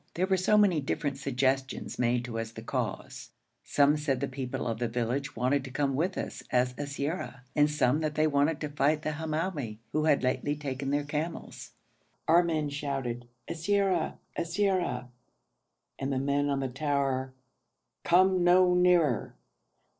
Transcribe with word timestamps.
There 0.15 0.25
were 0.25 0.35
so 0.35 0.57
many 0.57 0.81
different 0.81 1.17
suggestions 1.19 1.99
made 1.99 2.27
as 2.27 2.49
to 2.49 2.55
the 2.55 2.61
cause; 2.63 3.29
some 3.63 3.95
said 3.97 4.19
the 4.19 4.27
people 4.27 4.65
of 4.65 4.79
the 4.79 4.87
village 4.87 5.35
wanted 5.35 5.63
to 5.63 5.69
come 5.69 5.93
with 5.93 6.17
us 6.17 6.41
as 6.49 6.73
siyara, 6.73 7.41
and 7.55 7.69
some 7.69 7.99
that 7.99 8.15
they 8.15 8.25
wanted 8.25 8.59
to 8.61 8.69
fight 8.69 9.03
the 9.03 9.11
Hamoumi, 9.11 9.77
who 9.91 10.05
had 10.05 10.23
lately 10.23 10.55
taken 10.55 10.89
their 10.89 11.03
camels. 11.03 11.73
Our 12.27 12.41
men 12.41 12.69
shouted, 12.69 13.27
'Siyara! 13.47 14.17
Siyara!' 14.39 15.09
and 15.99 16.11
the 16.11 16.17
men 16.17 16.49
on 16.49 16.61
the 16.61 16.67
tower, 16.67 17.33
'Come 18.03 18.43
no 18.43 18.73
nearer!' 18.73 19.35